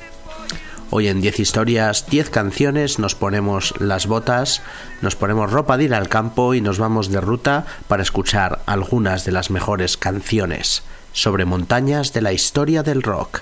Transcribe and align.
Hoy 0.91 1.07
en 1.07 1.21
10 1.21 1.39
historias, 1.39 2.07
10 2.09 2.31
canciones, 2.31 2.97
nos 2.97 3.13
ponemos 3.13 3.75
las 3.79 4.07
botas, 4.07 4.63
nos 5.03 5.15
ponemos 5.15 5.51
ropa 5.51 5.77
de 5.77 5.83
ir 5.83 5.93
al 5.93 6.09
campo 6.09 6.55
y 6.55 6.61
nos 6.61 6.79
vamos 6.79 7.11
de 7.11 7.21
ruta 7.21 7.67
para 7.87 8.01
escuchar 8.01 8.63
algunas 8.65 9.23
de 9.23 9.31
las 9.31 9.51
mejores 9.51 9.97
canciones 9.97 10.81
sobre 11.13 11.45
montañas 11.45 12.11
de 12.13 12.21
la 12.23 12.33
historia 12.33 12.81
del 12.81 13.03
rock. 13.03 13.41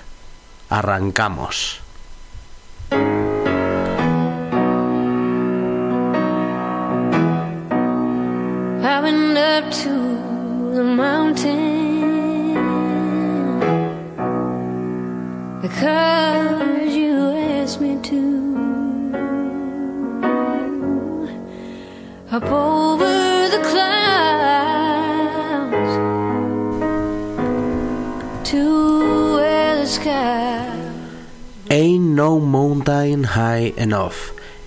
Arrancamos. 0.68 1.87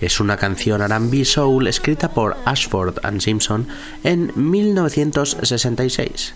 Es 0.02 0.20
una 0.20 0.36
canción 0.36 0.82
R&B 0.82 1.24
soul 1.24 1.68
escrita 1.68 2.10
por 2.10 2.36
Ashford 2.44 2.98
and 3.04 3.20
Simpson 3.20 3.68
en 4.02 4.32
1966. 4.34 6.34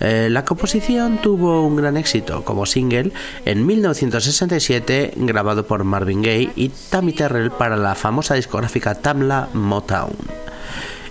Eh, 0.00 0.28
la 0.30 0.44
composición 0.44 1.18
tuvo 1.18 1.66
un 1.66 1.76
gran 1.76 1.96
éxito 1.96 2.44
como 2.44 2.66
single 2.66 3.12
en 3.44 3.66
1967 3.66 5.12
grabado 5.16 5.66
por 5.66 5.84
Marvin 5.84 6.22
Gaye 6.22 6.50
y 6.56 6.70
Tammy 6.90 7.12
Terrell 7.12 7.50
para 7.50 7.76
la 7.76 7.94
famosa 7.94 8.34
discográfica 8.34 8.94
Tamla 8.94 9.48
Motown. 9.52 10.12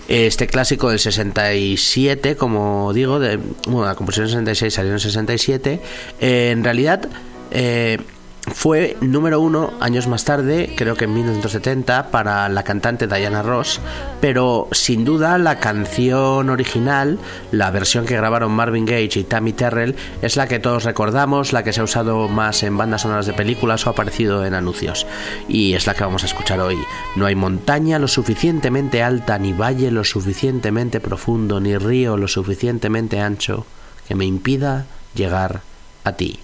Este 0.08 0.48
clásico 0.48 0.90
del 0.90 0.98
67, 0.98 2.34
como 2.34 2.92
digo, 2.92 3.20
de, 3.20 3.38
bueno, 3.66 3.86
la 3.86 3.94
composición 3.94 4.44
del 4.44 4.56
66 4.56 4.74
salió 4.74 4.90
en 4.90 4.94
el 4.94 5.00
67, 5.00 5.80
eh, 6.20 6.50
en 6.50 6.64
realidad 6.64 7.08
eh, 7.52 7.98
fue 8.46 8.96
número 9.00 9.40
uno 9.40 9.72
años 9.80 10.06
más 10.06 10.24
tarde, 10.24 10.72
creo 10.76 10.96
que 10.96 11.04
en 11.04 11.14
1970, 11.14 12.10
para 12.10 12.48
la 12.48 12.62
cantante 12.62 13.06
Diana 13.06 13.42
Ross, 13.42 13.80
pero 14.20 14.68
sin 14.72 15.04
duda 15.04 15.38
la 15.38 15.58
canción 15.58 16.48
original, 16.48 17.18
la 17.52 17.70
versión 17.70 18.06
que 18.06 18.16
grabaron 18.16 18.52
Marvin 18.52 18.86
Gage 18.86 19.20
y 19.20 19.24
Tammy 19.24 19.52
Terrell, 19.52 19.94
es 20.22 20.36
la 20.36 20.48
que 20.48 20.58
todos 20.58 20.84
recordamos, 20.84 21.52
la 21.52 21.62
que 21.62 21.72
se 21.72 21.80
ha 21.80 21.84
usado 21.84 22.28
más 22.28 22.62
en 22.62 22.76
bandas 22.76 23.02
sonoras 23.02 23.26
de 23.26 23.34
películas 23.34 23.86
o 23.86 23.90
ha 23.90 23.92
aparecido 23.92 24.44
en 24.44 24.54
anuncios, 24.54 25.06
y 25.48 25.74
es 25.74 25.86
la 25.86 25.94
que 25.94 26.04
vamos 26.04 26.22
a 26.22 26.26
escuchar 26.26 26.60
hoy. 26.60 26.78
No 27.16 27.26
hay 27.26 27.34
montaña 27.34 27.98
lo 27.98 28.08
suficientemente 28.08 29.02
alta, 29.02 29.38
ni 29.38 29.52
valle 29.52 29.90
lo 29.90 30.04
suficientemente 30.04 31.00
profundo, 31.00 31.60
ni 31.60 31.76
río 31.76 32.16
lo 32.16 32.28
suficientemente 32.28 33.20
ancho 33.20 33.66
que 34.08 34.14
me 34.14 34.24
impida 34.24 34.86
llegar 35.14 35.60
a 36.04 36.12
ti. 36.12 36.40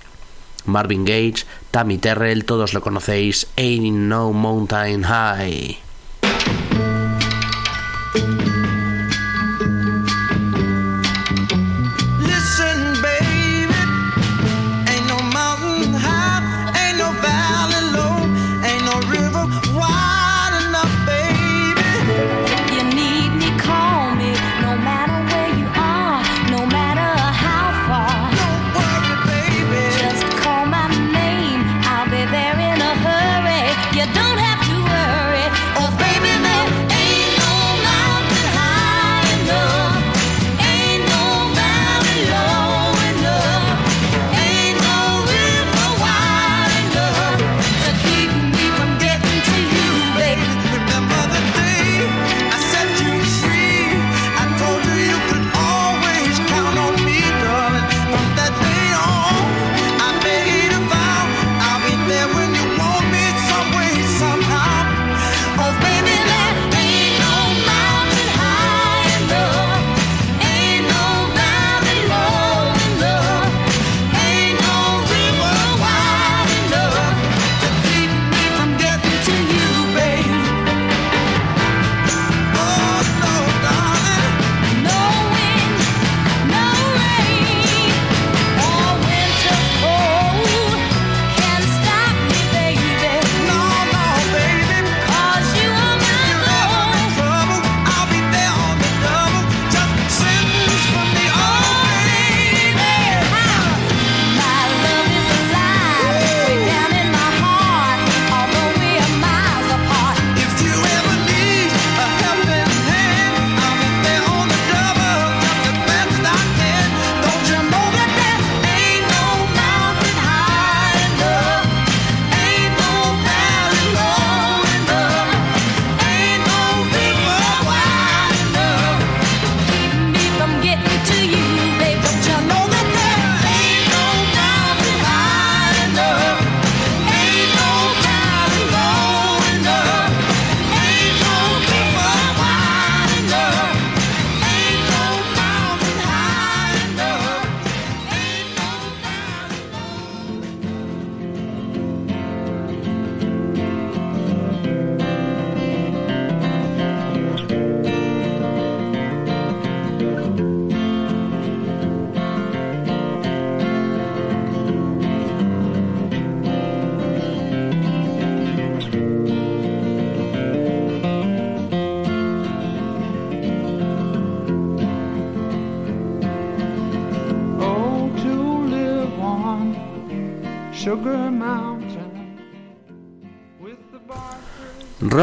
Marvin 0.67 1.05
Gage, 1.05 1.45
Tammy 1.71 1.99
Terrell, 1.99 2.45
todos 2.45 2.75
lo 2.75 2.81
conocéis, 2.81 3.49
Ain't 3.57 3.97
No 3.97 4.33
Mountain 4.33 5.05
High. 5.05 5.79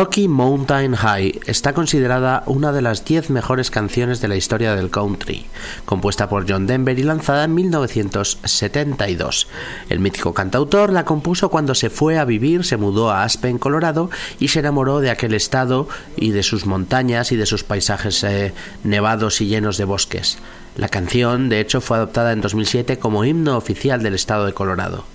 Rocky 0.03 0.27
Mountain 0.27 0.95
High 0.95 1.39
está 1.45 1.71
considerada 1.71 2.44
una 2.45 2.73
de 2.73 2.81
las 2.81 3.05
10 3.05 3.29
mejores 3.29 3.71
canciones 3.71 4.19
de 4.19 4.27
la 4.27 4.35
historia 4.35 4.75
del 4.75 4.89
country, 4.89 5.45
compuesta 5.85 6.27
por 6.27 6.45
John 6.45 6.67
Denver 6.67 7.00
y 7.00 7.03
lanzada 7.03 7.45
en 7.45 7.55
1972. 7.55 9.47
El 9.88 10.01
mítico 10.01 10.33
cantautor 10.33 10.91
la 10.91 11.05
compuso 11.05 11.47
cuando 11.47 11.73
se 11.73 11.89
fue 11.89 12.19
a 12.19 12.25
vivir, 12.25 12.65
se 12.65 12.75
mudó 12.75 13.11
a 13.11 13.23
Aspen, 13.23 13.57
Colorado, 13.57 14.09
y 14.39 14.50
se 14.50 14.59
enamoró 14.59 15.00
de 15.00 15.09
aquel 15.09 15.33
estado 15.33 15.88
y 16.17 16.31
de 16.31 16.44
sus 16.44 16.65
montañas 16.65 17.31
y 17.31 17.38
de 17.38 17.45
sus 17.45 17.63
paisajes 17.63 18.25
eh, 18.25 18.53
nevados 18.83 19.39
y 19.39 19.48
llenos 19.48 19.77
de 19.77 19.86
bosques. 19.86 20.38
La 20.75 20.89
canción, 20.89 21.48
de 21.48 21.62
hecho, 21.62 21.79
fue 21.79 21.95
adoptada 21.95 22.33
en 22.33 22.41
2007 22.41 23.00
como 23.00 23.24
himno 23.24 23.55
oficial 23.55 24.03
del 24.03 24.15
estado 24.15 24.48
de 24.48 24.53
Colorado. 24.53 25.12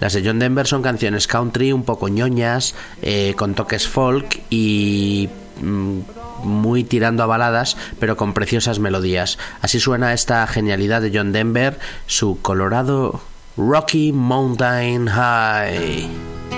Las 0.00 0.12
de 0.12 0.22
John 0.24 0.38
Denver 0.38 0.66
son 0.66 0.82
canciones 0.82 1.26
country 1.26 1.72
un 1.72 1.84
poco 1.84 2.08
ñoñas, 2.08 2.74
eh, 3.02 3.34
con 3.36 3.54
toques 3.54 3.88
folk 3.88 4.42
y 4.50 5.28
mm, 5.62 6.00
muy 6.44 6.84
tirando 6.84 7.22
a 7.22 7.26
baladas, 7.26 7.76
pero 7.98 8.16
con 8.16 8.32
preciosas 8.32 8.78
melodías. 8.78 9.38
Así 9.60 9.80
suena 9.80 10.12
esta 10.12 10.46
genialidad 10.46 11.02
de 11.02 11.12
John 11.16 11.32
Denver, 11.32 11.78
su 12.06 12.40
Colorado 12.42 13.20
Rocky 13.56 14.12
Mountain 14.12 15.08
High. 15.08 16.55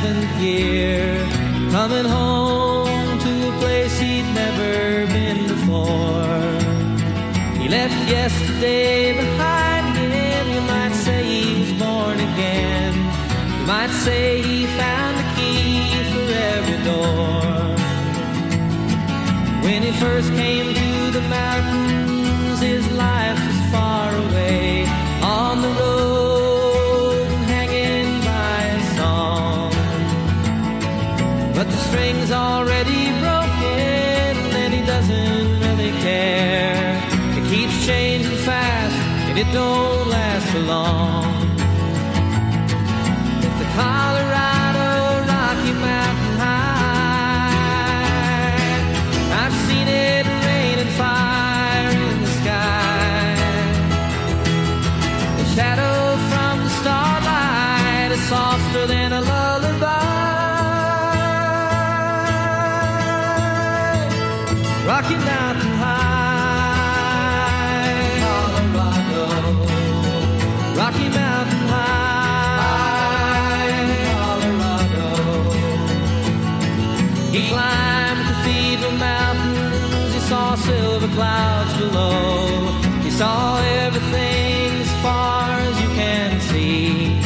Seventh 0.00 0.40
year, 0.40 1.26
coming 1.70 2.04
home 2.04 3.18
to 3.18 3.32
a 3.48 3.52
place 3.58 3.98
he'd 3.98 4.28
never 4.42 5.06
been 5.06 5.48
before. 5.48 6.44
He 7.60 7.68
left 7.68 7.98
yesterday 8.08 9.16
behind 9.16 9.96
him. 9.96 10.44
You 10.54 10.60
might 10.72 10.94
say 11.04 11.20
he 11.24 11.60
was 11.60 11.72
born 11.82 12.16
again. 12.30 12.92
You 13.58 13.66
might 13.66 13.90
say 14.06 14.42
he 14.42 14.66
found 14.66 15.14
the 15.20 15.26
key 15.36 15.90
for 16.12 16.26
every 16.54 16.78
door. 16.90 17.40
When 19.64 19.82
he 19.82 19.92
first 20.04 20.30
came 20.34 20.74
to 20.74 21.10
the 21.16 21.24
mountains, 21.28 21.97
already 32.58 33.04
broken 33.22 34.34
and 34.62 34.74
he 34.74 34.82
doesn't 34.84 35.60
really 35.60 35.92
care. 36.02 37.00
It 37.38 37.44
keeps 37.48 37.86
changing 37.86 38.36
fast 38.38 38.96
and 39.28 39.38
it 39.38 39.46
don't 39.52 40.08
last 40.08 40.46
for 40.50 40.58
long. 40.60 41.27
Saw 83.18 83.58
everything 83.84 84.70
as 84.86 84.92
far 85.02 85.50
as 85.68 85.74
you 85.82 85.88
can 86.00 86.40
see. 86.50 87.18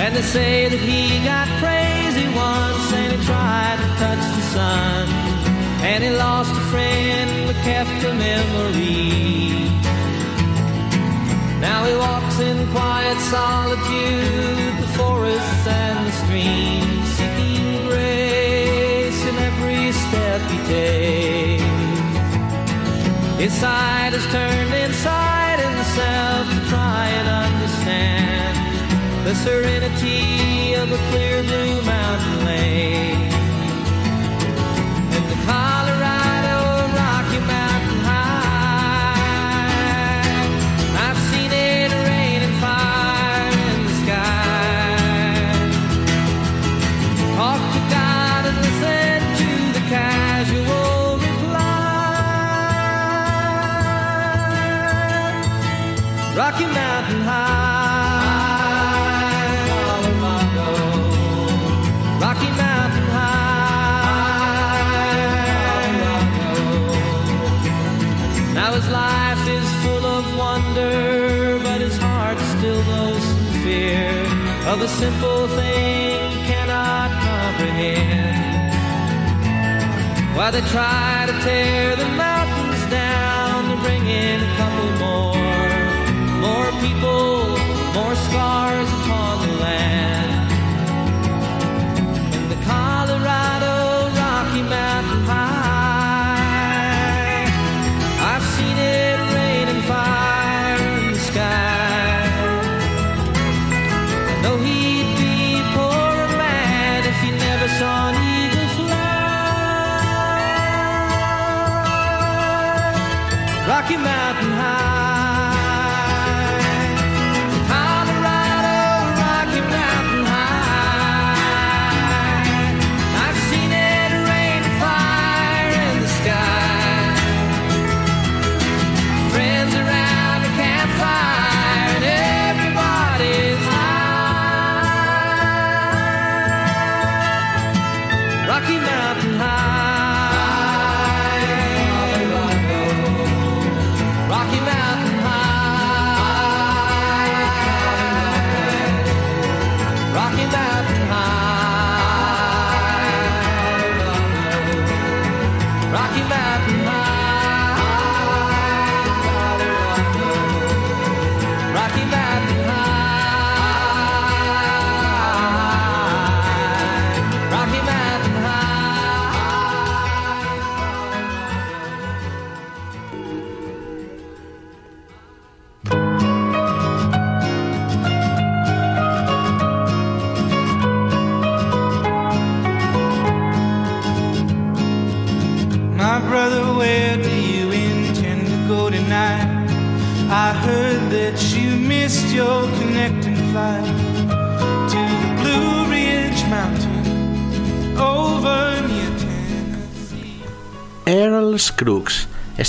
And 0.00 0.14
they 0.14 0.20
say 0.20 0.68
that 0.68 0.82
he 0.90 1.24
got 1.24 1.48
crazy 1.62 2.26
once 2.48 2.86
and 2.92 3.08
he 3.14 3.18
tried 3.24 3.78
to 3.82 3.88
touch 4.02 4.24
the 4.36 4.44
sun 4.56 5.08
and 5.90 6.04
he 6.04 6.10
lost 6.10 6.52
a 6.62 6.64
friend 6.72 7.30
but 7.46 7.56
kept 7.64 7.98
a 8.10 8.12
memory. 8.28 9.72
Now 11.66 11.80
he 11.88 11.94
walks 11.96 12.38
in 12.48 12.56
quiet 12.76 13.18
solitude, 13.36 14.74
the 14.82 14.90
forests 14.98 15.66
and 15.66 15.98
the 16.06 16.14
streams, 16.22 17.06
seeking 17.16 17.86
grace 17.88 19.20
in 19.30 19.36
every 19.48 19.90
step 20.04 20.40
he 20.50 20.58
takes. 20.68 21.51
His 23.42 23.54
side 23.54 24.14
is 24.14 24.24
turned 24.26 24.72
inside 24.72 25.58
himself 25.58 26.46
to 26.46 26.70
try 26.70 27.08
and 27.08 27.26
understand 27.26 29.26
the 29.26 29.34
serenity 29.34 30.61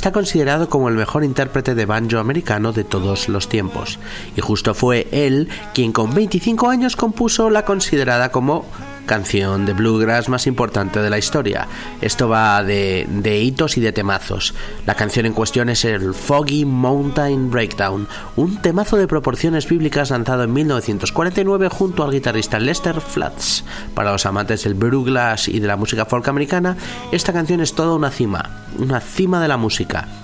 está 0.03 0.11
considerado 0.11 0.67
como 0.67 0.89
el 0.89 0.95
mejor 0.95 1.23
intérprete 1.23 1.75
de 1.75 1.85
banjo 1.85 2.19
americano 2.19 2.73
de 2.73 2.83
todos 2.83 3.29
los 3.29 3.47
tiempos, 3.47 3.99
y 4.35 4.41
justo 4.41 4.73
fue 4.73 5.07
él 5.13 5.47
quien 5.73 5.93
con 5.93 6.13
25 6.13 6.67
años 6.67 6.97
compuso 6.97 7.49
la 7.49 7.63
considerada 7.63 8.29
como 8.29 8.65
canción 9.05 9.65
de 9.65 9.73
bluegrass 9.73 10.29
más 10.29 10.47
importante 10.47 10.99
de 10.99 11.09
la 11.09 11.17
historia. 11.17 11.67
Esto 12.01 12.29
va 12.29 12.63
de, 12.63 13.07
hitos 13.41 13.77
y 13.77 13.81
de 13.81 13.91
temazos. 13.91 14.53
La 14.85 14.95
canción 14.95 15.25
en 15.25 15.33
cuestión 15.33 15.69
es 15.69 15.85
el 15.85 16.13
Foggy 16.13 16.65
Mountain 16.65 17.49
Breakdown, 17.49 18.07
un 18.35 18.61
temazo 18.61 18.97
de 18.97 19.07
proporciones 19.07 19.67
bíblicas 19.67 20.09
lanzado 20.09 20.43
en 20.43 20.53
1949 20.53 21.69
junto 21.69 22.03
al 22.03 22.11
guitarrista 22.11 22.59
Lester 22.59 23.01
Flats. 23.01 23.63
Para 23.93 24.11
los 24.11 24.25
amantes 24.25 24.63
del 24.63 24.75
bluegrass 24.75 25.47
y 25.47 25.59
de 25.59 25.67
la 25.67 25.77
música 25.77 26.05
folk 26.05 26.27
americana, 26.27 26.77
esta 27.11 27.33
canción 27.33 27.61
es 27.61 27.73
toda 27.73 27.95
una 27.95 28.11
cima, 28.11 28.49
una 28.77 28.99
cima 28.99 29.41
de 29.41 29.47
la 29.47 29.57
música. 29.57 30.22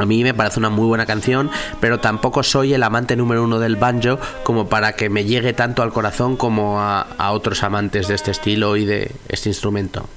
A 0.00 0.06
mí 0.06 0.22
me 0.24 0.34
parece 0.34 0.58
una 0.58 0.70
muy 0.70 0.86
buena 0.86 1.06
canción, 1.06 1.50
pero 1.80 2.00
tampoco 2.00 2.42
soy 2.42 2.74
el 2.74 2.82
amante 2.82 3.16
número 3.16 3.44
uno 3.44 3.58
del 3.58 3.76
banjo 3.76 4.18
como 4.42 4.68
para 4.68 4.94
que 4.94 5.10
me 5.10 5.24
llegue 5.24 5.52
tanto 5.52 5.82
al 5.82 5.92
corazón 5.92 6.36
como 6.36 6.80
a, 6.80 7.06
otros 7.32 7.62
amantes 7.62 8.08
de 8.08 8.14
este 8.14 8.30
estilo 8.30 8.76
y 8.76 8.84
de 8.84 9.10
este 9.28 9.48
instrumento. 9.48 10.08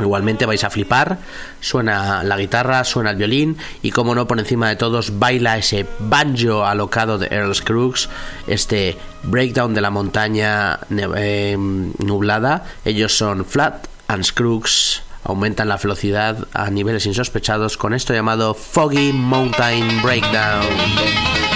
Igualmente 0.00 0.46
vais 0.46 0.62
a 0.62 0.70
flipar, 0.70 1.18
suena 1.60 2.22
la 2.22 2.36
guitarra, 2.36 2.84
suena 2.84 3.10
el 3.10 3.16
violín 3.16 3.56
y 3.82 3.90
como 3.90 4.14
no 4.14 4.28
por 4.28 4.38
encima 4.38 4.68
de 4.68 4.76
todos 4.76 5.18
baila 5.18 5.58
ese 5.58 5.86
banjo 5.98 6.64
alocado 6.64 7.18
de 7.18 7.26
Earl 7.32 7.52
Scruggs, 7.52 8.08
este 8.46 8.96
breakdown 9.24 9.74
de 9.74 9.80
la 9.80 9.90
montaña 9.90 10.78
eh, 10.90 11.56
nublada. 11.58 12.64
Ellos 12.84 13.16
son 13.16 13.44
Flat 13.44 13.88
and 14.06 14.22
Scruggs 14.22 15.02
aumentan 15.24 15.68
la 15.68 15.76
velocidad 15.76 16.46
a 16.52 16.70
niveles 16.70 17.06
insospechados 17.06 17.76
con 17.76 17.94
esto 17.94 18.14
llamado 18.14 18.54
Foggy 18.54 19.12
Mountain 19.12 20.02
Breakdown. 20.02 21.47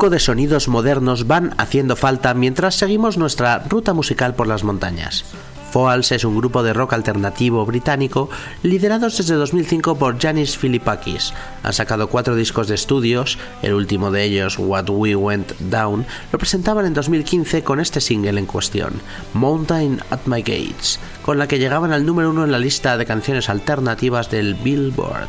Poco 0.00 0.08
de 0.08 0.18
sonidos 0.18 0.66
modernos 0.66 1.26
van 1.26 1.52
haciendo 1.58 1.94
falta 1.94 2.32
mientras 2.32 2.74
seguimos 2.74 3.18
nuestra 3.18 3.58
ruta 3.68 3.92
musical 3.92 4.34
por 4.34 4.46
las 4.46 4.64
montañas. 4.64 5.26
Foals 5.72 6.10
es 6.12 6.24
un 6.24 6.38
grupo 6.38 6.62
de 6.62 6.72
rock 6.72 6.94
alternativo 6.94 7.66
británico 7.66 8.30
liderados 8.62 9.18
desde 9.18 9.34
2005 9.34 9.98
por 9.98 10.18
Janis 10.18 10.56
Philippakis. 10.56 11.34
Han 11.62 11.74
sacado 11.74 12.08
cuatro 12.08 12.34
discos 12.34 12.66
de 12.66 12.76
estudios, 12.76 13.36
el 13.60 13.74
último 13.74 14.10
de 14.10 14.24
ellos, 14.24 14.58
What 14.58 14.88
We 14.88 15.16
Went 15.16 15.52
Down, 15.58 16.06
lo 16.32 16.38
presentaban 16.38 16.86
en 16.86 16.94
2015 16.94 17.62
con 17.62 17.78
este 17.78 18.00
single 18.00 18.40
en 18.40 18.46
cuestión, 18.46 18.94
Mountain 19.34 20.00
at 20.08 20.20
My 20.24 20.40
Gates, 20.40 20.98
con 21.20 21.36
la 21.36 21.46
que 21.46 21.58
llegaban 21.58 21.92
al 21.92 22.06
número 22.06 22.30
uno 22.30 22.44
en 22.44 22.52
la 22.52 22.58
lista 22.58 22.96
de 22.96 23.04
canciones 23.04 23.50
alternativas 23.50 24.30
del 24.30 24.54
Billboard. 24.54 25.28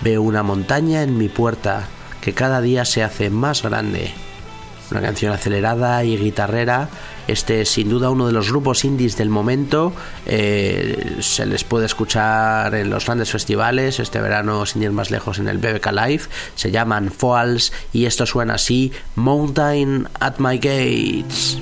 Veo 0.00 0.22
una 0.22 0.44
montaña 0.44 1.02
en 1.02 1.18
mi 1.18 1.28
puerta 1.28 1.88
cada 2.32 2.60
día 2.60 2.84
se 2.84 3.02
hace 3.02 3.30
más 3.30 3.62
grande. 3.62 4.12
una 4.90 5.00
canción 5.02 5.32
acelerada 5.32 6.02
y 6.02 6.16
guitarrera. 6.16 6.88
Este 7.28 7.60
es 7.60 7.68
sin 7.68 7.88
duda 7.88 8.10
uno 8.10 8.26
de 8.26 8.32
los 8.32 8.50
grupos 8.50 8.84
indies 8.84 9.16
del 9.16 9.28
momento. 9.28 9.92
Eh, 10.26 11.18
se 11.20 11.46
les 11.46 11.62
puede 11.62 11.86
escuchar 11.86 12.74
en 12.74 12.90
los 12.90 13.06
grandes 13.06 13.30
festivales. 13.30 14.00
Este 14.00 14.20
verano, 14.20 14.66
sin 14.66 14.82
ir 14.82 14.90
más 14.90 15.12
lejos, 15.12 15.38
en 15.38 15.46
el 15.46 15.58
BBK 15.58 15.92
Live. 15.92 16.22
Se 16.56 16.72
llaman 16.72 17.12
Foals 17.12 17.72
y 17.92 18.06
esto 18.06 18.26
suena 18.26 18.54
así: 18.54 18.92
Mountain 19.14 20.08
at 20.18 20.38
My 20.38 20.56
Gates. 20.56 21.58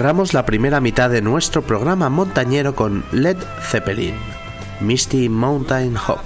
Cerramos 0.00 0.32
la 0.32 0.46
primera 0.46 0.80
mitad 0.80 1.10
de 1.10 1.20
nuestro 1.20 1.60
programa 1.60 2.08
montañero 2.08 2.74
con 2.74 3.04
Led 3.12 3.36
Zeppelin, 3.60 4.14
Misty 4.80 5.28
Mountain 5.28 5.94
Hop. 5.98 6.20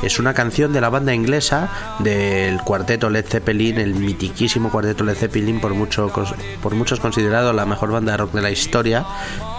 Es 0.00 0.18
una 0.18 0.32
canción 0.32 0.72
de 0.72 0.80
la 0.80 0.88
banda 0.88 1.12
inglesa 1.12 1.68
del 1.98 2.58
cuarteto 2.62 3.10
Led 3.10 3.26
Zeppelin, 3.26 3.76
el 3.80 3.96
mitiquísimo 3.96 4.70
cuarteto 4.70 5.04
Led 5.04 5.14
Zeppelin, 5.14 5.60
por, 5.60 5.74
mucho, 5.74 6.10
por 6.62 6.74
muchos 6.74 7.00
considerado 7.00 7.52
la 7.52 7.66
mejor 7.66 7.92
banda 7.92 8.12
de 8.12 8.16
rock 8.16 8.32
de 8.32 8.40
la 8.40 8.50
historia. 8.50 9.04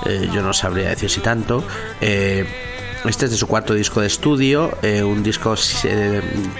Eh, 0.07 0.31
yo 0.33 0.41
no 0.41 0.51
sabría 0.51 0.89
decir 0.89 1.11
si 1.11 1.19
tanto. 1.19 1.63
Eh, 2.01 2.47
Este 3.05 3.25
es 3.25 3.31
de 3.31 3.37
su 3.37 3.47
cuarto 3.47 3.73
disco 3.73 4.01
de 4.01 4.07
estudio, 4.07 4.77
eh, 4.81 5.03
un 5.03 5.23
disco 5.23 5.55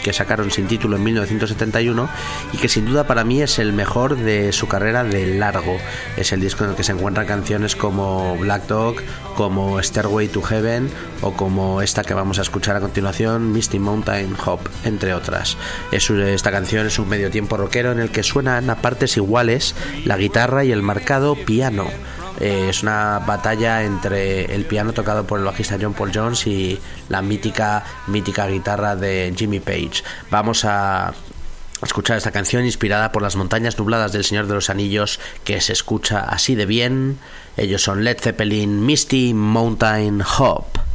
que 0.04 0.14
sacaron 0.14 0.50
sin 0.52 0.68
título 0.68 0.96
en 0.96 1.04
1971 1.04 2.10
y 2.54 2.58
que 2.58 2.70
sin 2.70 2.86
duda 2.86 3.06
para 3.06 3.26
mí 3.26 3.42
es 3.42 3.60
el 3.60 3.74
mejor 3.74 4.16
de 4.16 4.54
su 4.54 4.68
carrera 4.68 5.04
de 5.04 5.36
largo. 5.36 5.78
Es 6.16 6.32
el 6.32 6.40
disco 6.40 6.64
en 6.64 6.72
el 6.72 6.76
que 6.78 6.84
se 6.84 6.94
encuentran 6.94 7.28
canciones 7.28 7.76
como 7.76 8.38
Black 8.38 8.68
Dog, 8.68 8.96
como 9.36 9.84
Stairway 9.84 10.30
to 10.30 10.42
Heaven 10.42 10.90
o 11.22 11.34
como 11.34 11.82
esta 11.82 12.04
que 12.04 12.14
vamos 12.14 12.40
a 12.40 12.44
escuchar 12.44 12.78
a 12.78 12.80
continuación, 12.80 13.52
Misty 13.52 13.80
Mountain 13.80 14.36
Hop, 14.46 14.62
entre 14.86 15.14
otras. 15.14 15.58
esta 15.92 16.52
canción 16.52 16.88
es 16.88 17.00
un 17.00 17.10
medio 17.10 17.30
tiempo 17.32 17.58
rockero 17.58 17.92
en 17.92 18.00
el 18.00 18.12
que 18.12 18.24
suenan 18.24 18.70
a 18.70 18.82
partes 18.82 19.18
iguales 19.18 19.76
la 20.06 20.16
guitarra 20.16 20.64
y 20.64 20.72
el 20.72 20.84
marcado 20.84 21.36
piano 21.36 21.88
eh, 22.40 22.68
es 22.70 22.84
una 22.84 23.20
batalla 23.20 23.84
entre 23.84 24.54
el 24.54 24.66
piano 24.66 24.94
tocado 24.94 25.26
por 25.26 25.40
el 25.40 25.46
bajista 25.46 25.78
John 25.80 25.94
Paul 25.94 26.12
Jones 26.14 26.48
y 26.48 26.80
la 27.10 27.22
mítica, 27.22 27.84
mítica 28.08 28.48
guitarra 28.48 28.96
de 28.96 29.34
Jimmy 29.36 29.60
Page. 29.60 30.04
Vamos 30.32 30.64
a 30.66 31.14
escuchar 31.84 32.18
esta 32.18 32.32
canción 32.32 32.66
inspirada 32.66 33.12
por 33.12 33.22
las 33.22 33.36
montañas 33.36 33.78
nubladas 33.78 34.12
del 34.12 34.24
Señor 34.24 34.48
de 34.48 34.56
los 34.56 34.70
Anillos 34.70 35.20
que 35.44 35.62
se 35.62 35.74
escucha 35.74 36.20
así 36.20 36.56
de 36.56 36.66
bien. 36.66 37.20
Ellos 37.58 37.82
son 37.82 38.04
Led 38.04 38.20
Zeppelin, 38.20 38.86
Misty 38.86 39.34
Mountain 39.34 40.22
Hop. 40.40 40.89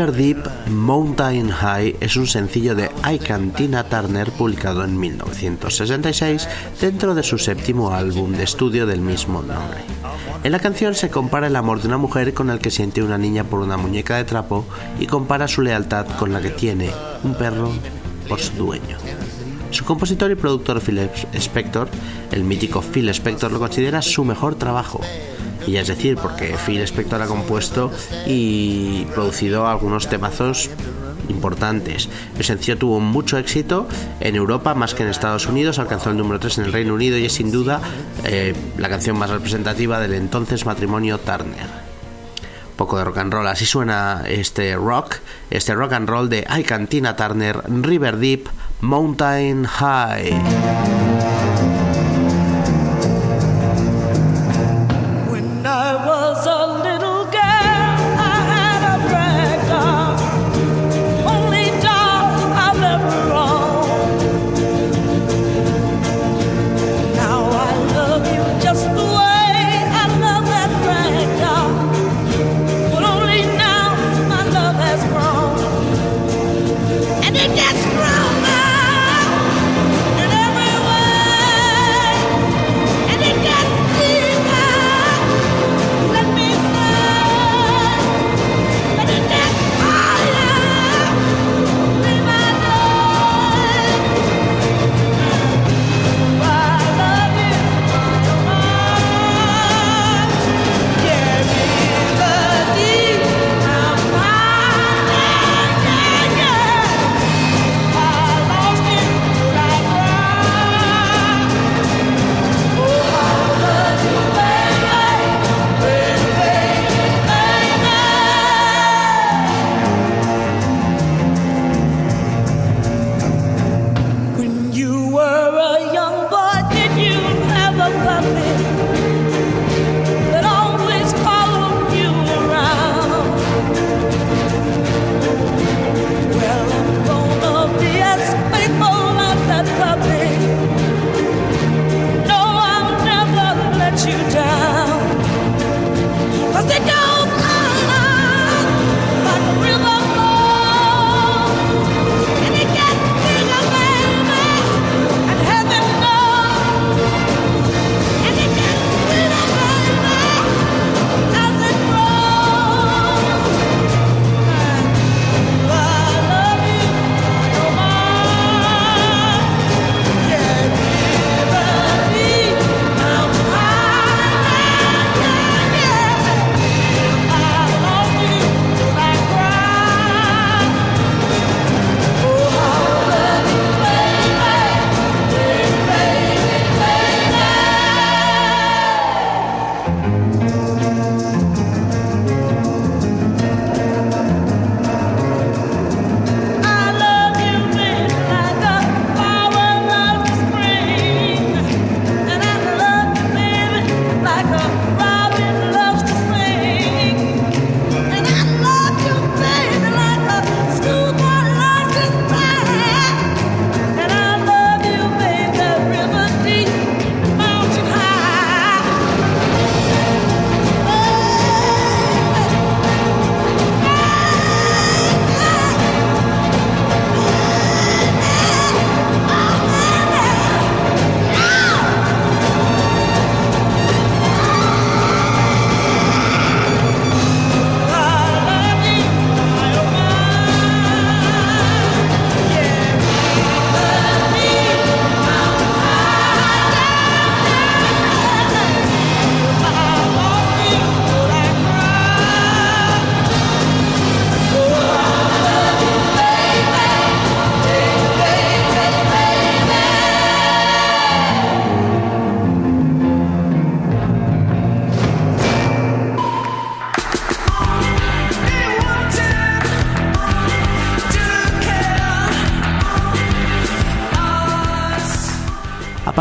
River 0.00 0.16
Deep 0.16 0.70
Mountain 0.70 1.50
High 1.50 1.96
es 2.00 2.16
un 2.16 2.26
sencillo 2.26 2.74
de 2.74 2.90
Ike 3.02 3.36
Tina 3.54 3.84
Turner 3.84 4.30
publicado 4.30 4.82
en 4.82 4.98
1966 4.98 6.48
dentro 6.80 7.14
de 7.14 7.22
su 7.22 7.36
séptimo 7.36 7.92
álbum 7.92 8.32
de 8.32 8.44
estudio 8.44 8.86
del 8.86 9.02
mismo 9.02 9.42
nombre. 9.42 9.80
En 10.42 10.52
la 10.52 10.58
canción 10.58 10.94
se 10.94 11.10
compara 11.10 11.48
el 11.48 11.56
amor 11.56 11.82
de 11.82 11.88
una 11.88 11.98
mujer 11.98 12.32
con 12.32 12.48
el 12.48 12.60
que 12.60 12.70
siente 12.70 13.02
una 13.02 13.18
niña 13.18 13.44
por 13.44 13.60
una 13.60 13.76
muñeca 13.76 14.16
de 14.16 14.24
trapo 14.24 14.64
y 14.98 15.06
compara 15.06 15.46
su 15.46 15.60
lealtad 15.60 16.06
con 16.18 16.32
la 16.32 16.40
que 16.40 16.50
tiene 16.50 16.90
un 17.22 17.34
perro 17.34 17.70
por 18.26 18.40
su 18.40 18.54
dueño. 18.54 18.96
Su 19.70 19.84
compositor 19.84 20.30
y 20.30 20.34
productor 20.34 20.80
Phil 20.80 21.10
Spector, 21.34 21.90
el 22.32 22.42
mítico 22.44 22.80
Phil 22.80 23.10
Spector, 23.10 23.52
lo 23.52 23.58
considera 23.58 24.00
su 24.00 24.24
mejor 24.24 24.54
trabajo. 24.54 25.02
Y 25.70 25.76
es 25.76 25.86
decir, 25.86 26.16
porque 26.16 26.56
Phil 26.66 26.80
Spector 26.80 27.22
ha 27.22 27.26
compuesto 27.26 27.92
y 28.26 29.04
producido 29.14 29.68
algunos 29.68 30.08
temazos 30.08 30.68
importantes. 31.28 32.08
El 32.36 32.44
sencillo 32.44 32.76
tuvo 32.76 32.98
mucho 32.98 33.38
éxito 33.38 33.86
en 34.18 34.34
Europa 34.34 34.74
más 34.74 34.94
que 34.94 35.04
en 35.04 35.10
Estados 35.10 35.46
Unidos, 35.46 35.78
alcanzó 35.78 36.10
el 36.10 36.16
número 36.16 36.40
3 36.40 36.58
en 36.58 36.64
el 36.64 36.72
Reino 36.72 36.94
Unido 36.94 37.16
y 37.18 37.26
es 37.26 37.34
sin 37.34 37.52
duda 37.52 37.80
eh, 38.24 38.52
la 38.78 38.88
canción 38.88 39.16
más 39.16 39.30
representativa 39.30 40.00
del 40.00 40.14
entonces 40.14 40.66
matrimonio 40.66 41.18
Turner. 41.18 41.68
Poco 42.74 42.98
de 42.98 43.04
rock 43.04 43.18
and 43.18 43.32
roll, 43.32 43.46
así 43.46 43.64
suena 43.64 44.24
este 44.26 44.74
rock, 44.74 45.18
este 45.50 45.72
rock 45.76 45.92
and 45.92 46.08
roll 46.08 46.28
de 46.28 46.44
I 46.50 46.64
Cantina 46.64 47.14
Turner, 47.14 47.62
River 47.68 48.16
Deep, 48.16 48.48
Mountain 48.80 49.66
High. 49.66 51.09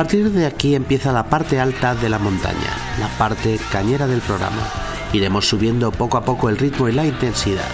Partir 0.10 0.32
de 0.32 0.48
aquí 0.48 0.74
empieza 0.74 1.12
la 1.12 1.30
parte 1.30 1.60
alta 1.60 1.94
de 1.94 2.10
la 2.10 2.18
montaña, 2.18 2.76
la 3.00 3.10
parte 3.20 3.60
cañera 3.72 4.08
del 4.08 4.22
programa. 4.22 4.68
Iremos 5.14 5.48
subiendo 5.48 5.92
poco 5.92 6.18
a 6.18 6.26
poco 6.26 6.50
el 6.50 6.58
ritmo 6.58 6.90
y 6.90 6.94
la 6.94 7.06
intensidad. 7.06 7.68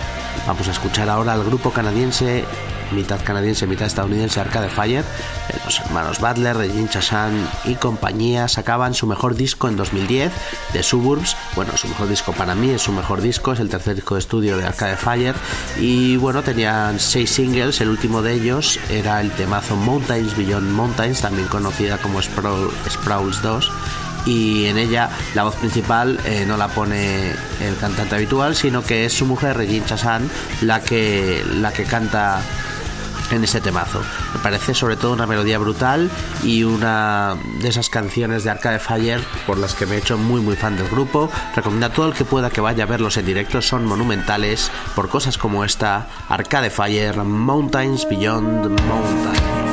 Vamos 0.46 0.68
a 0.68 0.72
escuchar 0.72 1.08
ahora 1.08 1.32
al 1.32 1.46
grupo 1.46 1.72
canadiense 1.72 2.44
mitad 2.92 3.20
canadiense, 3.24 3.68
mitad 3.68 3.88
estadounidense, 3.88 4.40
Arcade 4.40 4.70
Fire, 4.70 5.04
eh, 5.50 5.58
los 5.66 5.80
hermanos 5.80 6.20
Butler, 6.20 6.58
de 6.58 6.70
Jin 6.70 6.90
Chashan 6.90 7.34
y 7.66 7.76
compañía, 7.76 8.48
sacaban 8.48 8.94
su 8.94 9.08
mejor 9.08 9.36
disco 9.36 9.68
en 9.68 9.76
2010, 9.78 10.32
The 10.74 10.84
Suburbs. 10.84 11.36
Bueno, 11.56 11.76
su 11.78 11.88
mejor 11.88 12.08
disco 12.08 12.32
para 12.34 12.56
mí 12.56 12.70
es 12.72 12.82
su 12.82 12.92
mejor 12.92 13.22
disco, 13.22 13.54
es 13.54 13.60
el 13.60 13.70
tercer 13.70 13.96
disco 13.96 14.16
de 14.16 14.20
estudio 14.20 14.58
de 14.58 14.66
Arcade 14.66 14.98
Fire. 14.98 15.36
Y 15.80 16.18
bueno, 16.18 16.42
tenían 16.44 17.00
seis 17.00 17.30
singles, 17.32 17.82
el 17.82 17.90
último 17.90 18.22
de 18.22 18.34
ellos 18.34 18.80
era 18.90 19.22
el 19.22 19.32
temazo 19.32 19.76
Mountains 19.76 20.36
Beyond 20.38 20.70
Mountains, 20.72 21.22
también 21.22 21.48
conocida 21.48 21.98
como 21.98 22.22
Sprawl- 22.22 22.72
Sprawls 22.90 23.42
2 23.42 23.72
y 24.28 24.66
en 24.66 24.80
ella 24.80 25.10
la 25.36 25.44
voz 25.44 25.54
principal 25.56 26.20
eh, 26.26 26.46
no 26.48 26.58
la 26.58 26.68
pone 26.68 27.30
el 27.30 27.76
cantante 27.80 28.16
habitual, 28.16 28.56
sino 28.56 28.82
que 28.84 29.06
es 29.06 29.14
su 29.14 29.26
mujer, 29.28 29.56
Regine 29.56 29.86
Chassan, 29.86 30.28
la 30.62 30.82
que, 30.82 31.44
la 31.48 31.72
que 31.72 31.84
canta 31.84 32.42
en 33.32 33.44
ese 33.44 33.62
temazo. 33.62 34.02
Me 34.34 34.40
parece 34.42 34.74
sobre 34.74 34.96
todo 34.96 35.14
una 35.14 35.28
melodía 35.28 35.58
brutal 35.58 36.10
y 36.44 36.64
una 36.64 37.36
de 37.60 37.68
esas 37.68 37.90
canciones 37.90 38.44
de 38.44 38.52
Arcade 38.52 38.80
Fire 38.80 39.22
por 39.46 39.58
las 39.58 39.74
que 39.74 39.86
me 39.86 39.96
he 39.96 40.00
hecho 40.00 40.18
muy 40.18 40.42
muy 40.42 40.56
fan 40.56 40.78
del 40.78 40.88
grupo. 40.90 41.30
Recomiendo 41.56 41.88
a 41.88 41.90
todo 41.90 42.08
el 42.08 42.14
que 42.14 42.26
pueda 42.26 42.50
que 42.50 42.62
vaya 42.62 42.84
a 42.84 42.88
verlos 42.88 43.18
en 43.18 43.26
directo, 43.26 43.62
son 43.62 43.86
monumentales 43.86 44.72
por 44.96 45.10
cosas 45.10 45.38
como 45.38 45.64
esta, 45.64 46.08
Arcade 46.30 46.70
Fire, 46.70 47.24
Mountains 47.24 48.08
Beyond 48.08 48.82
Mountains. 48.82 49.65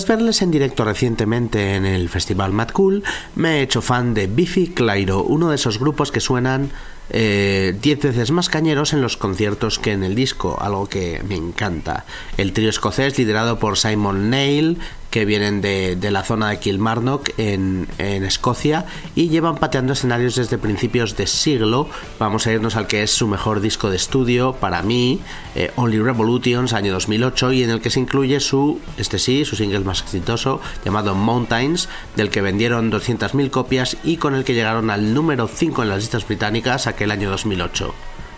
Tras 0.00 0.16
verles 0.16 0.40
en 0.40 0.50
directo 0.50 0.82
recientemente 0.86 1.74
en 1.74 1.84
el 1.84 2.08
Festival 2.08 2.54
Mad 2.54 2.70
Cool, 2.70 3.04
me 3.34 3.58
he 3.58 3.62
hecho 3.62 3.82
fan 3.82 4.14
de 4.14 4.28
Biffy 4.28 4.68
Clyro, 4.68 5.22
uno 5.24 5.50
de 5.50 5.56
esos 5.56 5.78
grupos 5.78 6.10
que 6.10 6.20
suenan 6.20 6.70
eh, 7.10 7.76
10 7.82 8.00
veces 8.04 8.30
más 8.30 8.48
cañeros 8.48 8.94
en 8.94 9.02
los 9.02 9.18
conciertos 9.18 9.78
que 9.78 9.92
en 9.92 10.02
el 10.02 10.14
disco, 10.14 10.56
algo 10.58 10.86
que 10.88 11.22
me 11.28 11.34
encanta. 11.34 12.06
El 12.38 12.54
trío 12.54 12.70
escocés 12.70 13.18
liderado 13.18 13.58
por 13.58 13.76
Simon 13.76 14.30
Neil, 14.30 14.78
que 15.10 15.24
vienen 15.24 15.60
de, 15.60 15.96
de 15.96 16.10
la 16.10 16.22
zona 16.22 16.50
de 16.50 16.58
Kilmarnock 16.58 17.30
en, 17.36 17.88
en 17.98 18.24
Escocia 18.24 18.86
y 19.14 19.28
llevan 19.28 19.56
pateando 19.56 19.92
escenarios 19.92 20.36
desde 20.36 20.58
principios 20.58 21.16
de 21.16 21.26
siglo. 21.26 21.88
Vamos 22.18 22.46
a 22.46 22.52
irnos 22.52 22.76
al 22.76 22.86
que 22.86 23.02
es 23.02 23.10
su 23.10 23.26
mejor 23.26 23.60
disco 23.60 23.90
de 23.90 23.96
estudio 23.96 24.52
para 24.52 24.82
mí, 24.82 25.20
eh, 25.54 25.72
Only 25.76 26.00
Revolutions, 26.00 26.72
año 26.72 26.92
2008, 26.92 27.52
y 27.52 27.62
en 27.64 27.70
el 27.70 27.80
que 27.80 27.90
se 27.90 28.00
incluye 28.00 28.40
su, 28.40 28.80
este 28.96 29.18
sí, 29.18 29.44
su 29.44 29.56
single 29.56 29.80
más 29.80 30.02
exitoso, 30.02 30.60
llamado 30.84 31.14
Mountains, 31.14 31.88
del 32.16 32.30
que 32.30 32.40
vendieron 32.40 32.92
200.000 32.92 33.50
copias 33.50 33.96
y 34.04 34.16
con 34.16 34.34
el 34.34 34.44
que 34.44 34.54
llegaron 34.54 34.90
al 34.90 35.12
número 35.12 35.48
5 35.48 35.82
en 35.82 35.88
las 35.88 35.98
listas 35.98 36.26
británicas 36.26 36.86
aquel 36.86 37.10
año 37.10 37.30
2008. 37.30 37.92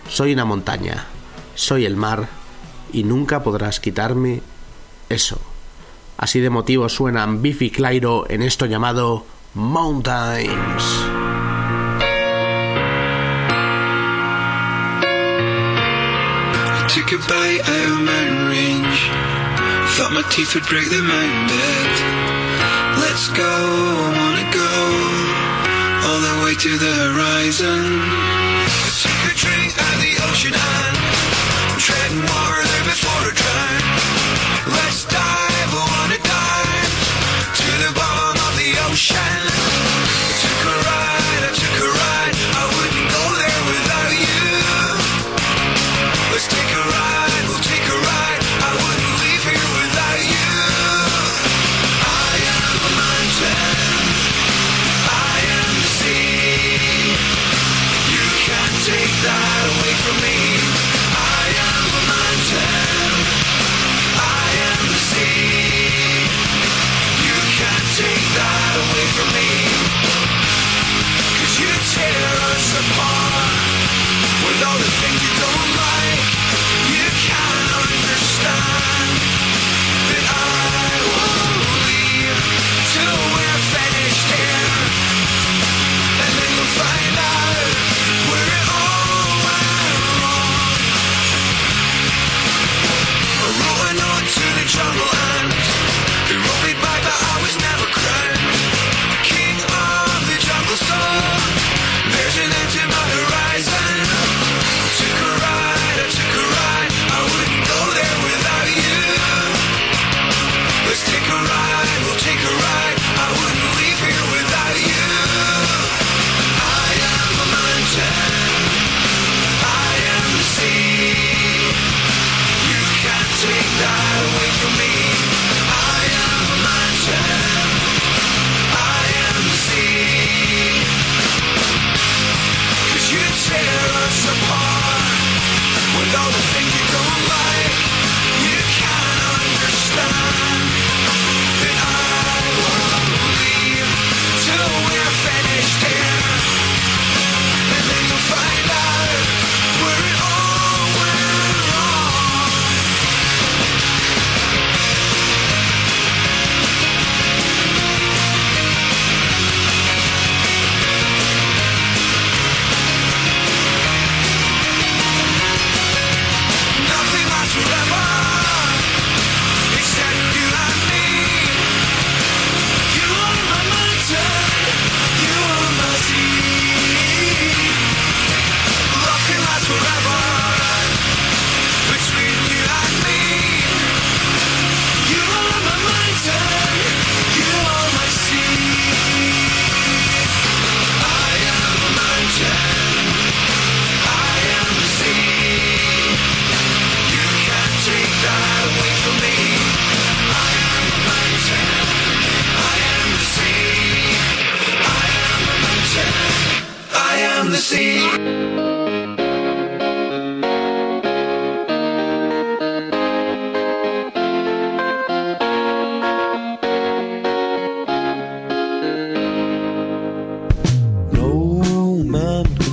Soy 0.09 0.33
una 0.33 0.45
montaña, 0.45 1.05
soy 1.55 1.85
el 1.85 1.95
mar, 1.95 2.27
y 2.91 3.03
nunca 3.03 3.43
podrás 3.43 3.79
quitarme 3.79 4.41
eso. 5.09 5.52
Así 6.17 6.39
de 6.39 6.49
motivo 6.49 6.87
suenan 6.89 7.41
Biffy 7.41 7.69
Clyro 7.69 8.25
en 8.29 8.41
esto 8.41 8.65
llamado 8.65 9.25
Mountains. 9.53 10.83
Took 16.93 17.11
a 17.11 17.17
bite 17.27 17.61
out 17.61 17.89
of 17.89 17.99
mountain 18.05 18.47
range. 18.49 18.99
Thought 19.97 20.13
my 20.13 20.23
teeth 20.29 20.53
would 20.53 20.65
break 20.69 20.89
the 20.89 21.01
mountain 21.01 21.47
bed. 21.49 21.93
Let's 23.01 23.29
go, 23.33 23.41
I 23.41 24.09
wanna 24.13 24.45
go 24.53 24.73
all 26.05 26.19
the 26.21 26.35
way 26.45 26.53
to 26.53 26.71
the 26.77 26.93
horizon. 27.09 27.81
I 28.61 28.89
took 29.01 29.21
a 29.25 29.33
drink 29.33 29.73
out 29.73 29.97
the 30.05 30.13
ocean 30.29 30.53
and 30.53 30.93
I'm 31.73 31.79
treading 31.81 32.21
water 32.21 32.61
there 32.61 32.85
before 32.93 33.21
I 33.25 33.33
drown. 33.33 33.81
Let's 34.69 35.05
dive, 35.09 35.73
the 37.85 37.93
bottom 37.93 38.37
of 38.47 38.55
the 38.55 38.69
ocean. 38.89 39.92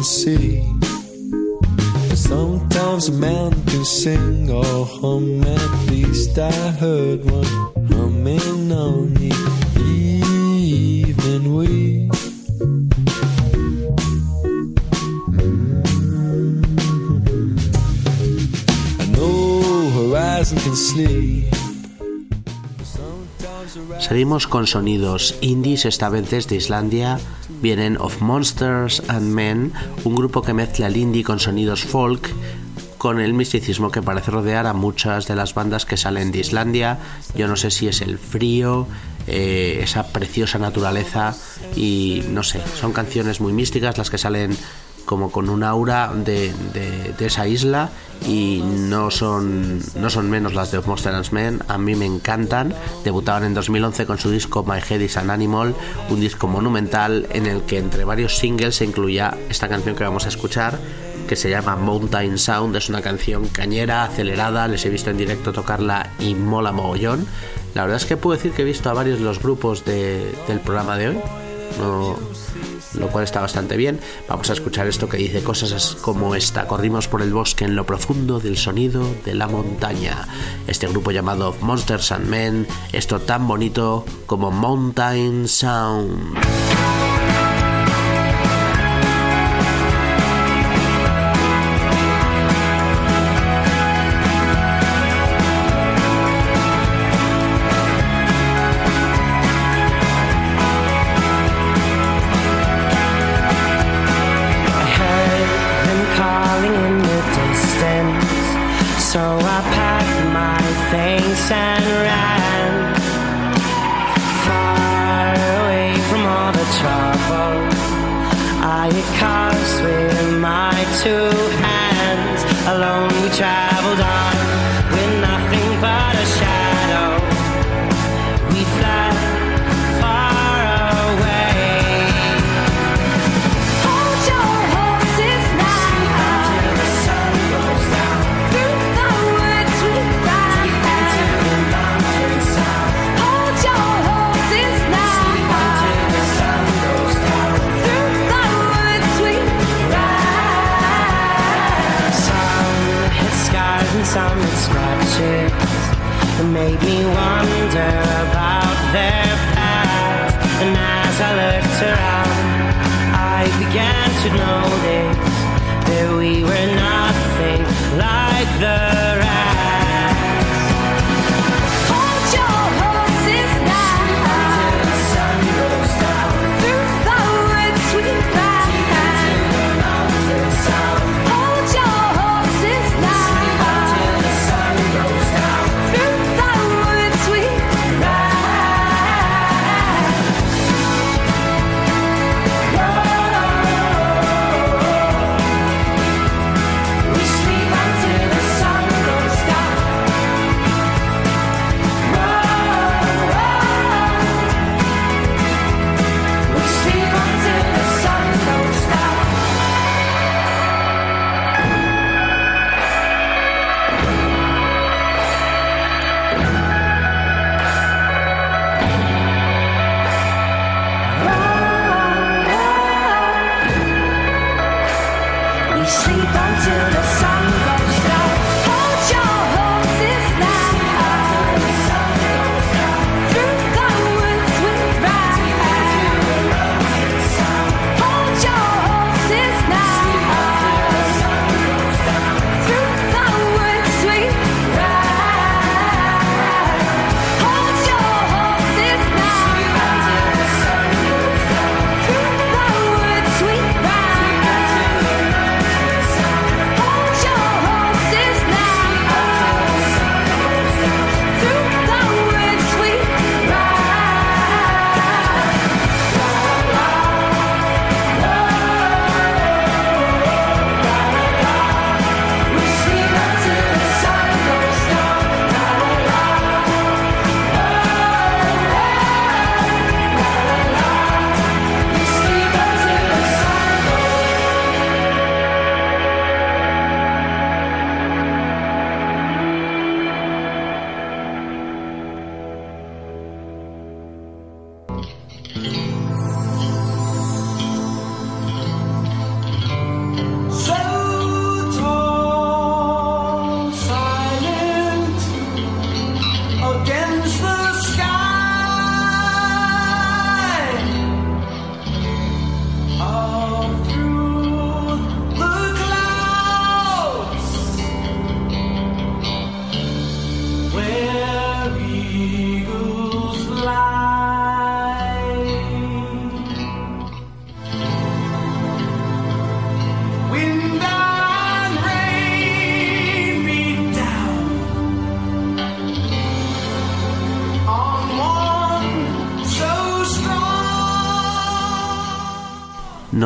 Can 0.00 0.04
see. 0.04 0.64
Sometimes 2.14 3.08
a 3.08 3.12
man 3.12 3.52
can 3.66 3.84
sing 3.84 4.50
or 4.50 4.86
hum. 4.86 5.42
At 5.42 5.90
least 5.90 6.38
I 6.38 6.52
heard 6.82 7.24
one 7.30 7.39
Con 24.20 24.66
sonidos 24.66 25.34
indies, 25.40 25.86
esta 25.86 26.10
vez 26.10 26.28
desde 26.28 26.54
Islandia. 26.54 27.18
Vienen 27.62 27.96
Of 27.96 28.20
Monsters 28.20 29.02
and 29.08 29.32
Men, 29.32 29.72
un 30.04 30.14
grupo 30.14 30.42
que 30.42 30.52
mezcla 30.52 30.88
el 30.88 30.98
indie 30.98 31.24
con 31.24 31.40
sonidos 31.40 31.84
folk 31.84 32.30
con 32.98 33.18
el 33.18 33.32
misticismo 33.32 33.90
que 33.90 34.02
parece 34.02 34.30
rodear 34.30 34.66
a 34.66 34.74
muchas 34.74 35.26
de 35.26 35.36
las 35.36 35.54
bandas 35.54 35.86
que 35.86 35.96
salen 35.96 36.32
de 36.32 36.40
Islandia. 36.40 36.98
Yo 37.34 37.48
no 37.48 37.56
sé 37.56 37.70
si 37.70 37.88
es 37.88 38.02
el 38.02 38.18
frío, 38.18 38.86
eh, 39.26 39.80
esa 39.82 40.08
preciosa 40.08 40.58
naturaleza 40.58 41.34
y 41.74 42.22
no 42.28 42.42
sé, 42.42 42.60
son 42.78 42.92
canciones 42.92 43.40
muy 43.40 43.54
místicas 43.54 43.96
las 43.96 44.10
que 44.10 44.18
salen 44.18 44.54
como 45.10 45.32
con 45.32 45.48
un 45.50 45.64
aura 45.64 46.12
de, 46.14 46.52
de- 46.72 47.12
de 47.18 47.26
esa 47.26 47.48
isla 47.48 47.88
y 48.28 48.62
no 48.64 49.10
son, 49.10 49.80
no 49.96 50.08
son 50.08 50.30
menos 50.30 50.54
las 50.54 50.70
de 50.70 50.78
Monster 50.82 51.12
and 51.12 51.32
Men, 51.32 51.62
a 51.66 51.78
mí 51.78 51.96
me 51.96 52.06
encantan, 52.06 52.72
debutaban 53.02 53.42
en 53.42 53.52
2011 53.54 54.06
con 54.06 54.18
su 54.20 54.30
disco 54.30 54.62
My 54.62 54.78
Head 54.78 55.00
is 55.00 55.16
an 55.16 55.30
Animal, 55.30 55.74
un 56.10 56.20
disco 56.20 56.46
monumental 56.46 57.26
en 57.30 57.46
el 57.46 57.62
que 57.62 57.78
entre 57.78 58.04
varios 58.04 58.36
singles 58.38 58.76
se 58.76 58.84
incluía 58.84 59.36
esta 59.48 59.66
canción 59.68 59.96
que 59.96 60.04
vamos 60.04 60.26
a 60.26 60.28
escuchar 60.28 60.78
que 61.26 61.34
se 61.34 61.50
llama 61.50 61.74
Mountain 61.74 62.38
Sound, 62.38 62.76
es 62.76 62.88
una 62.88 63.02
canción 63.02 63.48
cañera, 63.48 64.04
acelerada, 64.04 64.68
les 64.68 64.84
he 64.86 64.90
visto 64.90 65.10
en 65.10 65.16
directo 65.18 65.52
tocarla 65.52 66.10
y 66.20 66.36
mola 66.36 66.70
mogollón. 66.70 67.26
La 67.74 67.82
verdad 67.82 67.96
es 67.96 68.04
que 68.06 68.16
puedo 68.16 68.36
decir 68.36 68.52
que 68.52 68.62
he 68.62 68.64
visto 68.64 68.90
a 68.90 68.94
varios 68.94 69.18
de 69.18 69.24
los 69.24 69.42
grupos 69.42 69.84
de- 69.84 70.32
del 70.46 70.60
programa 70.60 70.96
de 70.96 71.08
hoy, 71.08 71.18
no, 71.80 72.16
lo 72.94 73.08
cual 73.08 73.24
está 73.24 73.40
bastante 73.40 73.76
bien. 73.76 74.00
Vamos 74.28 74.50
a 74.50 74.52
escuchar 74.52 74.86
esto 74.86 75.08
que 75.08 75.16
dice 75.16 75.42
cosas 75.42 75.72
as- 75.72 75.94
como 76.00 76.34
esta. 76.34 76.66
Corrimos 76.66 77.08
por 77.08 77.22
el 77.22 77.32
bosque 77.32 77.64
en 77.64 77.76
lo 77.76 77.86
profundo 77.86 78.40
del 78.40 78.56
sonido 78.56 79.04
de 79.24 79.34
la 79.34 79.46
montaña. 79.48 80.26
Este 80.66 80.86
grupo 80.88 81.10
llamado 81.10 81.54
Monsters 81.60 82.12
and 82.12 82.26
Men, 82.28 82.66
esto 82.92 83.20
tan 83.20 83.46
bonito 83.46 84.04
como 84.26 84.50
Mountain 84.50 85.48
Sound. 85.48 86.38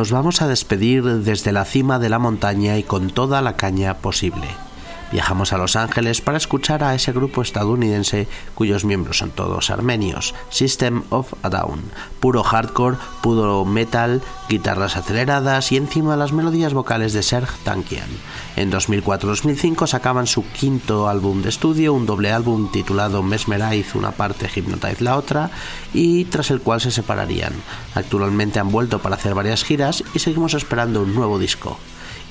Nos 0.04 0.12
vamos 0.12 0.42
a 0.42 0.48
despedir 0.48 1.02
desde 1.02 1.50
la 1.50 1.64
cima 1.64 1.98
de 1.98 2.10
la 2.10 2.18
montaña 2.18 2.76
y 2.76 2.82
con 2.82 3.08
toda 3.08 3.40
la 3.40 3.56
caña 3.56 3.94
posible. 3.94 4.63
Viajamos 5.14 5.52
a 5.52 5.58
Los 5.58 5.76
Ángeles 5.76 6.20
para 6.20 6.38
escuchar 6.38 6.82
a 6.82 6.92
ese 6.92 7.12
grupo 7.12 7.40
estadounidense 7.40 8.26
cuyos 8.56 8.84
miembros 8.84 9.18
son 9.18 9.30
todos 9.30 9.70
armenios, 9.70 10.34
System 10.50 11.04
of 11.10 11.34
a 11.44 11.50
Down, 11.50 11.82
puro 12.18 12.42
hardcore, 12.42 12.96
puro 13.22 13.64
metal, 13.64 14.22
guitarras 14.48 14.96
aceleradas 14.96 15.70
y 15.70 15.76
encima 15.76 16.16
las 16.16 16.32
melodías 16.32 16.74
vocales 16.74 17.12
de 17.12 17.22
Serge 17.22 17.56
Tankian. 17.62 18.08
En 18.56 18.72
2004-2005 18.72 19.86
sacaban 19.86 20.26
su 20.26 20.44
quinto 20.48 21.08
álbum 21.08 21.42
de 21.42 21.50
estudio, 21.50 21.94
un 21.94 22.06
doble 22.06 22.32
álbum 22.32 22.72
titulado 22.72 23.22
Mesmerize 23.22 23.96
una 23.96 24.10
parte, 24.10 24.50
Hypnotize 24.52 25.04
la 25.04 25.16
otra, 25.16 25.50
y 25.92 26.24
tras 26.24 26.50
el 26.50 26.60
cual 26.60 26.80
se 26.80 26.90
separarían. 26.90 27.52
Actualmente 27.94 28.58
han 28.58 28.72
vuelto 28.72 28.98
para 28.98 29.14
hacer 29.14 29.36
varias 29.36 29.62
giras 29.62 30.02
y 30.12 30.18
seguimos 30.18 30.54
esperando 30.54 31.02
un 31.02 31.14
nuevo 31.14 31.38
disco 31.38 31.78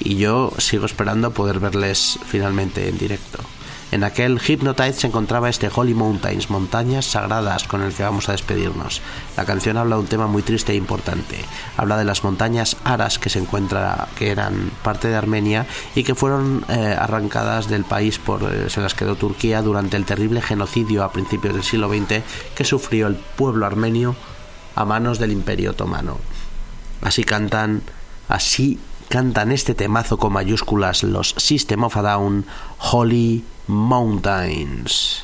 y 0.03 0.17
yo 0.17 0.51
sigo 0.57 0.85
esperando 0.85 1.31
poder 1.31 1.59
verles 1.59 2.19
finalmente 2.25 2.89
en 2.89 2.97
directo. 2.97 3.39
En 3.93 4.03
aquel 4.03 4.39
Hypnotize 4.39 5.01
se 5.01 5.05
encontraba 5.05 5.49
este 5.49 5.69
Holy 5.71 5.93
Mountains, 5.93 6.49
montañas 6.49 7.05
sagradas, 7.05 7.65
con 7.65 7.83
el 7.83 7.93
que 7.93 8.01
vamos 8.01 8.27
a 8.27 8.31
despedirnos. 8.31 9.03
La 9.37 9.45
canción 9.45 9.77
habla 9.77 9.97
de 9.97 10.01
un 10.01 10.07
tema 10.07 10.25
muy 10.25 10.41
triste 10.41 10.71
e 10.71 10.75
importante. 10.75 11.37
Habla 11.77 11.97
de 11.97 12.03
las 12.03 12.23
montañas 12.23 12.75
Aras 12.83 13.19
que 13.19 13.29
se 13.29 13.37
encuentra, 13.37 14.07
que 14.17 14.31
eran 14.31 14.71
parte 14.81 15.09
de 15.09 15.15
Armenia 15.15 15.67
y 15.93 16.03
que 16.03 16.15
fueron 16.15 16.65
eh, 16.69 16.97
arrancadas 16.97 17.69
del 17.69 17.83
país 17.83 18.17
por 18.17 18.51
eh, 18.51 18.67
se 18.71 18.81
las 18.81 18.95
quedó 18.95 19.15
Turquía 19.15 19.61
durante 19.61 19.95
el 19.95 20.05
terrible 20.05 20.41
genocidio 20.41 21.03
a 21.03 21.11
principios 21.11 21.53
del 21.53 21.63
siglo 21.63 21.87
XX 21.87 22.23
que 22.55 22.63
sufrió 22.63 23.05
el 23.05 23.15
pueblo 23.15 23.67
armenio 23.67 24.15
a 24.73 24.85
manos 24.85 25.19
del 25.19 25.31
Imperio 25.31 25.69
Otomano. 25.69 26.17
Así 27.03 27.23
cantan, 27.23 27.83
así 28.27 28.79
cantan 29.09 29.51
este 29.51 29.73
temazo 29.75 30.17
con 30.17 30.33
mayúsculas 30.33 31.03
los 31.03 31.35
System 31.37 31.83
of 31.83 31.97
a 31.97 32.01
Down, 32.01 32.45
Holy 32.77 33.43
Mountains. 33.67 35.23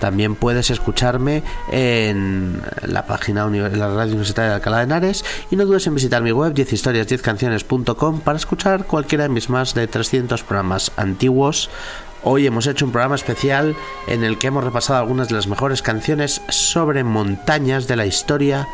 También 0.00 0.34
puedes 0.34 0.70
escucharme 0.70 1.42
en 1.70 2.62
la 2.82 3.06
página 3.06 3.44
en 3.44 3.78
la 3.78 3.88
radio 3.88 4.12
universitaria 4.12 4.50
de 4.50 4.54
Alcalá 4.56 4.78
de 4.78 4.84
Henares 4.84 5.24
y 5.50 5.56
no 5.56 5.64
dudes 5.64 5.86
en 5.86 5.94
visitar 5.94 6.22
mi 6.22 6.32
web 6.32 6.54
10historias10canciones.com 6.54 8.20
para 8.20 8.36
escuchar 8.36 8.86
cualquiera 8.86 9.24
de 9.24 9.30
mis 9.30 9.48
más 9.50 9.74
de 9.74 9.86
300 9.86 10.42
programas 10.42 10.92
antiguos. 10.96 11.70
Hoy 12.22 12.46
hemos 12.46 12.66
hecho 12.66 12.86
un 12.86 12.92
programa 12.92 13.16
especial 13.16 13.76
en 14.08 14.24
el 14.24 14.38
que 14.38 14.46
hemos 14.46 14.64
repasado 14.64 14.98
algunas 14.98 15.28
de 15.28 15.34
las 15.34 15.46
mejores 15.46 15.82
canciones 15.82 16.40
sobre 16.48 17.04
montañas 17.04 17.86
de 17.86 17.96
la 17.96 18.06
historia 18.06 18.66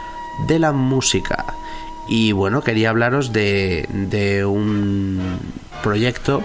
de 0.46 0.58
la 0.60 0.72
música. 0.72 1.44
Y 2.08 2.32
bueno, 2.32 2.62
quería 2.62 2.90
hablaros 2.90 3.32
de, 3.32 3.88
de 3.90 4.44
un 4.44 5.38
proyecto 5.82 6.42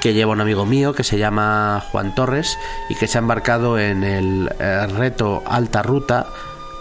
que 0.00 0.14
lleva 0.14 0.32
un 0.32 0.40
amigo 0.40 0.66
mío 0.66 0.92
que 0.92 1.04
se 1.04 1.18
llama 1.18 1.82
Juan 1.90 2.14
Torres 2.14 2.58
y 2.88 2.94
que 2.94 3.06
se 3.06 3.18
ha 3.18 3.20
embarcado 3.20 3.78
en 3.78 4.04
el 4.04 4.50
eh, 4.58 4.86
reto 4.86 5.42
Alta 5.46 5.82
Ruta. 5.82 6.26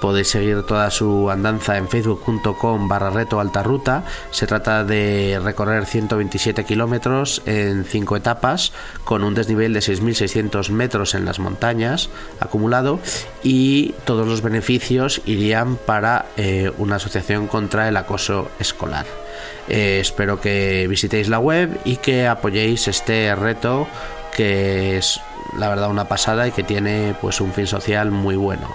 Podéis 0.01 0.28
seguir 0.28 0.61
toda 0.61 0.91
su 0.91 1.32
andanza 1.32 1.76
en 1.76 1.88
facebook.com 1.88 2.88
barra 2.88 3.09
reto 3.09 3.39
alta 3.39 3.63
ruta. 3.63 4.03
Se 4.30 4.45
trata 4.45 4.84
de 4.84 5.39
recorrer 5.43 5.88
127 5.88 6.65
kilómetros 6.65 7.41
en 7.47 7.84
5 7.84 8.15
etapas 8.15 8.74
con 9.05 9.24
un 9.24 9.34
desnivel 9.34 9.74
de 9.74 9.80
6.600 9.80 10.70
metros 10.70 11.15
en 11.15 11.26
las 11.26 11.39
montañas 11.39 12.09
acumulado 12.39 12.99
y 13.41 13.95
todos 14.05 14.28
los 14.28 14.41
beneficios 14.43 15.22
irían 15.26 15.78
para 15.78 16.28
eh, 16.38 16.72
una 16.78 16.97
asociación 16.97 17.47
contra 17.47 17.88
el 17.88 17.97
acoso 17.97 18.51
escolar. 18.59 19.26
Eh, 19.67 19.99
espero 20.01 20.39
que 20.39 20.85
visitéis 20.89 21.29
la 21.29 21.39
web 21.39 21.79
y 21.85 21.97
que 21.97 22.27
apoyéis 22.27 22.88
este 22.88 23.33
reto 23.35 23.88
que 24.35 24.97
es 24.97 25.19
la 25.57 25.69
verdad 25.69 25.89
una 25.89 26.07
pasada 26.07 26.47
y 26.47 26.51
que 26.51 26.63
tiene 26.63 27.15
pues 27.19 27.41
un 27.41 27.53
fin 27.53 27.67
social 27.67 28.11
muy 28.11 28.35
bueno. 28.35 28.67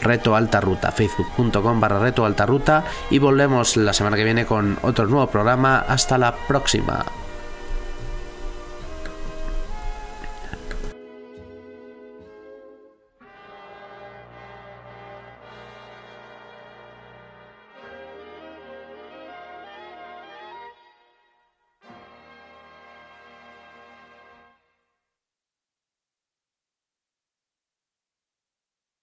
Reto 0.00 0.34
Alta 0.34 0.60
Ruta, 0.60 0.92
facebook.com 0.92 1.80
barra 1.80 1.98
Reto 1.98 2.24
Alta 2.24 2.46
Ruta 2.46 2.84
y 3.10 3.18
volvemos 3.18 3.76
la 3.76 3.92
semana 3.92 4.16
que 4.16 4.24
viene 4.24 4.46
con 4.46 4.78
otro 4.82 5.06
nuevo 5.06 5.26
programa. 5.26 5.84
Hasta 5.86 6.16
la 6.16 6.34
próxima. 6.34 7.04